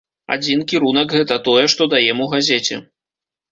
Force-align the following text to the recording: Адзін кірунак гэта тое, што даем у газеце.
Адзін 0.35 0.63
кірунак 0.71 1.13
гэта 1.19 1.37
тое, 1.49 1.63
што 1.75 1.89
даем 1.93 2.25
у 2.27 2.29
газеце. 2.35 2.83